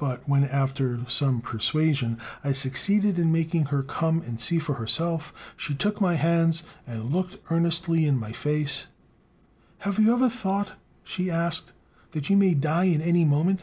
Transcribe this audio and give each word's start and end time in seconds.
But 0.00 0.28
when, 0.28 0.42
after 0.42 1.08
some 1.08 1.40
persuasion, 1.40 2.18
I 2.42 2.50
succeeded 2.50 3.16
in 3.16 3.30
making 3.30 3.66
her 3.66 3.84
come 3.84 4.22
and 4.22 4.40
see 4.40 4.58
for 4.58 4.74
herself, 4.74 5.32
she 5.56 5.72
took 5.72 6.00
my 6.00 6.14
hands 6.16 6.64
and 6.84 7.12
looked 7.12 7.38
earnestly 7.48 8.06
in 8.06 8.18
my 8.18 8.32
face: 8.32 8.88
"Have 9.86 10.00
you 10.00 10.06
never 10.06 10.28
thought," 10.28 10.72
she 11.04 11.30
asked, 11.30 11.72
"that 12.10 12.28
you 12.28 12.36
may 12.36 12.54
die 12.54 12.88
at 12.90 13.02
any 13.02 13.24
moment?... 13.24 13.60